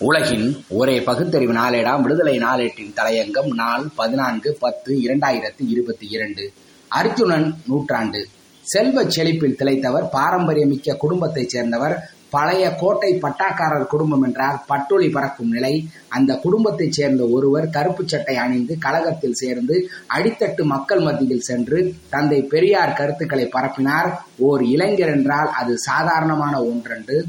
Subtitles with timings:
[0.00, 6.52] உலகின் ஒரே பகுத்தறிவு நாளேடாம் விடுதலை நாளேட்டின் தலையங்கம் நாள் பதினான்கு பத்து இரண்டாயிரத்தி இருபத்தி இரண்டு.
[6.88, 8.28] அர்ஜுனன் நூற்றாண்டு.
[8.62, 15.88] செல்வ செழிப்பில் திளைத்தவர் பாரம்பரியமிக்க குடும்பத்தைச் சேர்ந்தவர் பழைய கோட்டை பட்டாக்காரர் குடும்பம் என்றால் பட்டொளி பறக்கும் நிலை.
[16.08, 19.88] அந்த குடும்பத்தைச் சேர்ந்த ஒருவர் கருப்பு சட்டை அணிந்து கழகத்தில் சேர்ந்து
[20.18, 24.12] அடித்தட்டு மக்கள் மத்தியில் சென்று தந்தை பெரியார் கருத்துக்களை பரப்பினார்.
[24.38, 27.22] ஓர் இளைஞர் என்றால் அது சாதாரணமான ஒன்றன்று.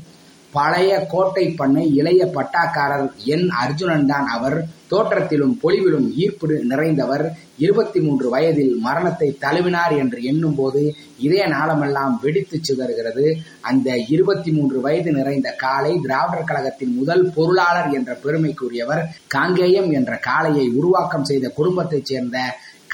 [0.52, 4.58] பழைய கோட்டை பண்ணை இளைய பட்டாக்காரர் என் அர்ஜுனன் தான் அவர்.
[4.92, 7.26] தோற்றத்திலும் பொலிவிலும் ஈர்ப்பு நிறைந்தவர்.
[7.58, 13.36] இருபத்தி மூன்று வயதில் மரணத்தை தழுவினார் என்று எண்ணும் போது இதே நாளமெல்லாம் வெடித்து சிதறுகிறது.
[13.62, 19.04] அந்த இருபத்தி மூன்று வயது நிறைந்த காலை திராவிடர் கழகத்தின் முதல் பொருளாளர் என்ற பெருமைக்குரியவர்.
[19.36, 22.40] காங்கேயம் என்ற காளையை உருவாக்கம் செய்த குடும்பத்தைச் சேர்ந்த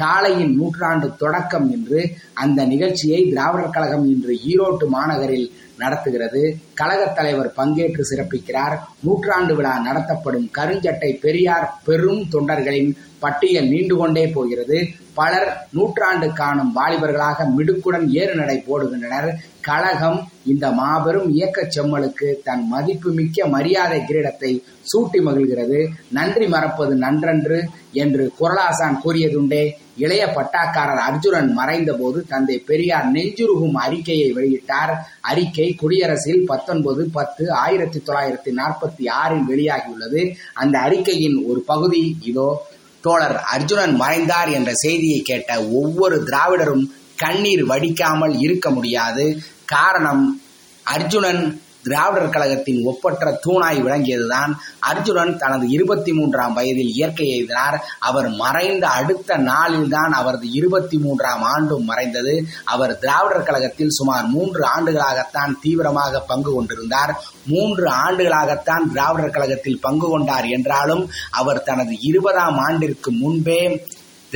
[0.01, 1.99] காளையின் நூற்றாண்டு தொடக்கம் என்று
[2.33, 6.57] அந்த நிகழ்ச்சியை திராவிடர் கழகம் இன்று ஈரோட்டு மாநகரில் நடத்துகிறது.
[6.73, 8.77] கழகத் தலைவர் பங்கேற்று சிறப்பிக்கிறார்.
[8.99, 14.87] நூற்றாண்டு விழா நடத்தப்படும் கருஞ்சட்டை பெரியார் பெரும் தொண்டர்களின் பட்டியல் நீண்டு கொண்டே போகிறது.
[15.13, 19.33] பலர் நூற்றாண்டு காணும் வாலிபர்களாக மிடுக்குடன் ஏறுநடை போடுகின்றனர்.
[19.59, 25.87] கழகம் இந்த மாபெரும் இயக்க செம்மலுக்கு தன் மதிப்புமிக்க மரியாதை கிரீடத்தை சூட்டி மகிழ்கிறது.
[26.11, 34.33] நன்றி மறப்பது நன்றன்று என்று குரலாசான் கூறியதுண்டே இளைய பட்டாக்காரர் அர்ஜுனன் மறைந்த போது தந்தை பெரியார் நெஞ்சுருகும் அறிக்கையை
[34.33, 34.93] வெளியிட்டார்.
[35.21, 40.35] அறிக்கை குடியரசில் பத்தொன்பது பத்து ஆயிரத்தி தொள்ளாயிரத்தி நாற்பத்தி ஆறில் வெளியாகியுள்ளது.
[40.53, 42.67] அந்த அறிக்கையின் ஒரு பகுதி இதோ
[43.01, 46.85] தோழர் அர்ஜுனன் மறைந்தார் என்ற செய்தியை கேட்ட ஒவ்வொரு திராவிடரும்
[47.15, 49.41] கண்ணீர் வடிக்காமல் இருக்க முடியாது.
[49.65, 50.41] காரணம்
[50.83, 58.87] அர்ஜுனன் திராவிடர் கழகத்தின் ஒப்பற்ற தூணாய் விளங்கியதுதான் அர்ஜுனன் தனது இருபத்தி மூன்றாம் வயதில் இயற்கை எழுதினார் அவர் மறைந்த
[58.87, 62.35] அடுத்த நாளில்தான் அவரது இருபத்தி மூன்றாம் ஆண்டும் மறைந்தது.
[62.65, 67.13] அவர் திராவிடர் கழகத்தில் சுமார் மூன்று ஆண்டுகளாகத்தான் தீவிரமாக பங்கு கொண்டிருந்தார்.
[67.45, 73.61] மூன்று ஆண்டுகளாகத்தான் திராவிடர் கழகத்தில் பங்கு கொண்டார் என்றாலும் அவர் தனது இருபதாம் ஆண்டிற்கு முன்பே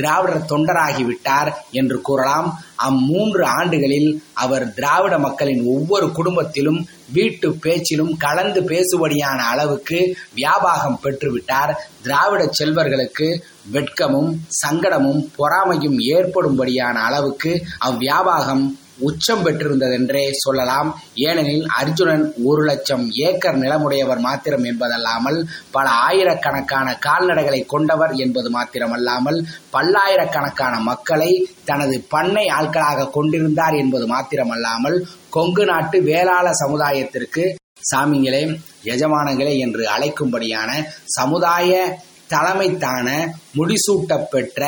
[0.00, 2.50] திராவிடர் தொண்டராகிவிட்டார் என்று கூறலாம்.
[2.88, 4.10] அம்மூன்று ஆண்டுகளில்
[4.44, 6.80] அவர் திராவிட மக்களின் ஒவ்வொரு குடும்பத்திலும்
[7.12, 10.00] வீட்டு பேச்சிலும் கலந்து பேசுபடியான அளவுக்கு
[10.36, 11.72] வியாபாகம் பெற்றுவிட்டார்.
[12.02, 13.28] திராவிட செல்வர்களுக்கு
[13.72, 14.30] வெட்கமும்
[14.60, 17.52] சங்கடமும் பொறாமையும் ஏற்படும்படியான அளவுக்கு
[17.88, 18.64] அவ்வியாபாகம்
[19.00, 20.88] உச்சம் பெற்றிருந்ததென்றே சொல்லலாம்.
[21.26, 25.38] ஏனெனில் அர்ஜுனன் ஒரு லட்சம் ஏக்கர் நிலமுடையவர் மாத்திரம் என்பதல்லாமல்
[25.70, 29.38] பல ஆயிரக்கணக்கான கால்நடைகளை கொண்டவர் என்பது மாத்திரமல்லாமல்
[29.70, 31.30] பல்லாயிரக்கணக்கான மக்களை
[31.64, 34.98] தனது பண்ணை ஆட்களாக கொண்டிருந்தார் என்பது மாத்திரமல்லாமல்
[35.30, 37.44] கொங்கு நாட்டு வேளாள சமுதாயத்திற்கு
[37.90, 38.40] சாமிங்களே
[38.84, 40.70] எஜமானங்களே என்று அழைக்கும்படியான
[41.16, 41.70] சமுதாய
[42.30, 43.08] தலைமைத்தான
[43.56, 44.60] முடிசூட்ட பெற்ற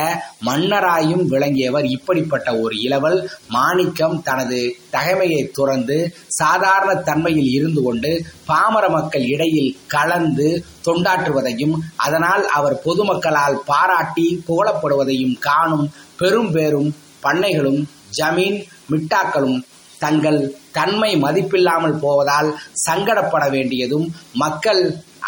[0.46, 3.18] மன்னராயும் விளங்கியவர் இப்படிப்பட்ட ஒரு இளவல்.
[3.48, 4.60] மாணிக்கம் தனது
[4.92, 8.10] தகைமையை துறந்து சாதாரண தன்மையில் இருந்து கொண்டு
[8.46, 10.48] பாமர மக்கள் இடையில் கலந்து
[10.86, 15.86] தொண்டாற்றுவதையும் அதனால் அவர் பொதுமக்களால் பாராட்டி புகழப்படுவதையும் காணும்
[16.16, 16.90] பெரும் பேரும்
[17.22, 17.80] பண்ணைகளும்
[18.18, 18.58] ஜமீன்
[18.90, 19.58] மிட்டாக்களும்
[19.98, 20.40] தங்கள்
[20.72, 22.50] தன்மை மதிப்பில்லாமல் போவதால்
[22.88, 24.82] சங்கடப்பட வேண்டியதும் மக்கள்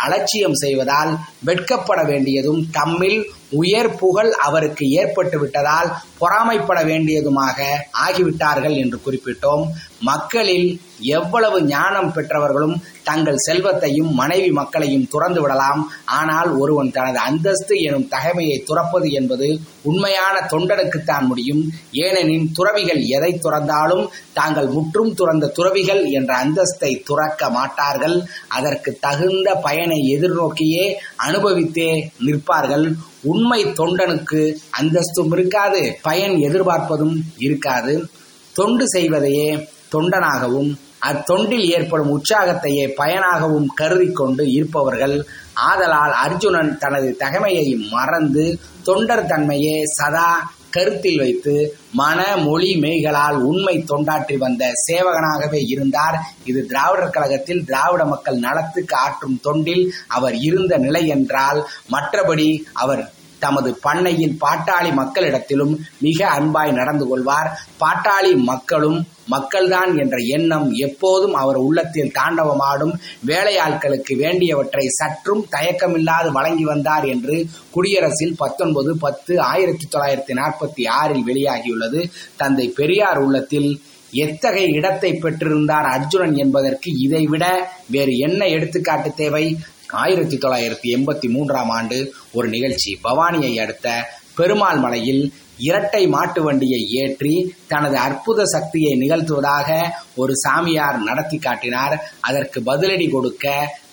[0.04, 1.10] அலட்சியம் செய்வதால்
[1.44, 3.18] வெட்கப்பட வேண்டியதும் தம்மில்
[3.50, 7.58] உயர் புகழ் அவருக்கு ஏற்பட்டு விட்டதால் பொறாமைப்பட வேண்டியதுமாக
[8.06, 9.64] ஆகிவிட்டார்கள் என்று குறிப்பிட்டோம்.
[10.00, 15.92] மக்களில் எவ்வளவு ஞானம் பெற்றவர்களும் தங்கள் செல்வத்தையும் மனைவி மக்களையும் துறந்து விடலாம்.
[16.04, 19.48] ஆனால் ஒருவன் தனது அந்தஸ்து எனும் தகைமையை துறப்பது என்பது
[19.82, 21.62] உண்மையான தொண்டனுக்குத்தான் முடியும்.
[21.92, 28.26] ஏனெனின் துறவிகள் எதை துறந்தாலும் தாங்கள் முற்றும் துறந்து துறவிகள் என்ற அந்தஸ்தை துறக்க மாட்டார்கள்.
[28.48, 30.94] அதற்கு தகுந்த பயனை எதிர்நோக்கியே
[31.26, 32.94] அனுபவித்தே நிற்பார்கள்.
[33.22, 38.08] உண்மை தொண்டனுக்கு அந்தஸ்தும் இருக்காது பயன் எதிர்பார்ப்பதும் இருக்காது.
[38.52, 45.26] தொண்டு செய்வதையே தொண்டனாகவும் அத்தொண்டில் ஏற்படும் உற்சாகத்தையே பயனாகவும் கருதி கொண்டு இருப்பவர்கள்.
[45.54, 51.54] ஆதலால் அர்ஜுனன் தனது தகமையை மறந்து தொண்டர் தன்மையே சதா கருத்தில் வைத்து
[52.00, 56.16] மன மொழி மெய்களால் உண்மை தொண்டாற்றி வந்த சேவகனாகவே இருந்தார்.
[56.44, 59.84] இது திராவிடர் கழகத்தில் திராவிட மக்கள் நலத்துக்கு ஆற்றும் தொண்டில்
[60.16, 61.60] அவர் இருந்த நிலை என்றால்
[61.92, 62.48] மற்றபடி
[62.84, 63.04] அவர்
[63.44, 67.50] தமது பண்ணையின் பாட்டாளி மக்களிடத்திலும் மிக அன்பாய் நடந்து கொள்வார்.
[67.80, 69.00] பாட்டாளி மக்களும்
[69.30, 72.94] மக்கள்தான் என்ற எண்ணம் எப்போதும் அவர் உள்ளத்தில் தாண்டவமாடும்.
[73.26, 77.36] வேலையாட்களுக்கு வேண்டியவற்றை சற்றும் தயக்கமில்லாது வழங்கி வந்தார் என்று
[77.70, 82.02] குடியரசில் பத்தொன்பது பத்து ஆயிரத்தி தொள்ளாயிரத்தி நாற்பத்தி ஆறில் வெளியாகியுள்ளது.
[82.36, 83.70] தந்தை பெரியார் உள்ளத்தில்
[84.16, 87.44] எத்தகைய இடத்தை பெற்றிருந்தார் அர்ஜுனன் என்பதற்கு இதைவிட
[87.90, 89.46] வேறு என்ன எடுத்துக்காட்டு தேவை?
[89.94, 93.88] ஆயிரத்தி தொள்ளாயிரத்தி எண்பத்தி மூன்றாம் ஆண்டு ஒரு நிகழ்ச்சி பவானியை அடுத்த
[94.34, 95.24] பெருமாள் மலையில்
[95.56, 97.32] இரட்டை மாட்டு வண்டியை ஏற்றி
[97.66, 99.68] தனது அற்புத சக்தியை நிகழ்த்துவதாக
[100.14, 101.94] ஒரு சாமியார் நடத்தி காட்டினார்.
[102.20, 103.44] அதற்கு பதிலடி கொடுக்க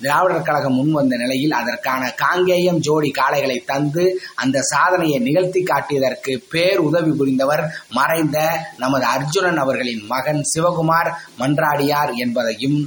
[0.01, 4.06] திராவிடர் கழகம் முன்வந்த நிலையில் அதற்கான காங்கேயம் ஜோடி காளைகளை தந்து
[4.36, 12.80] அந்த சாதனையை நிகழ்த்தி காட்டியதற்கு பேர் உதவி புரிந்தவர் மறைந்த நமது அர்ஜுனன் அவர்களின் மகன் சிவகுமார் மன்றாடியார் என்பதையும்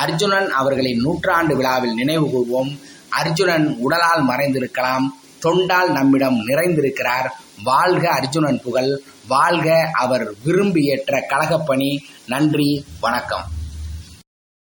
[0.00, 2.80] அர்ஜுனன் அவர்களின் நூற்றாண்டு விழாவில் நினைவு கூர்வோம்.
[3.08, 5.06] அர்ஜுனன் உடலால் மறைந்திருக்கலாம்
[5.42, 7.28] தொண்டால் நம்மிடம் நிறைந்திருக்கிறார்.
[7.64, 11.96] வாழ்க அர்ஜுனன் புகழ் வாழ்க அவர் விரும்பி ஏற்ற கழகப்பணி.
[12.26, 13.54] நன்றி வணக்கம்.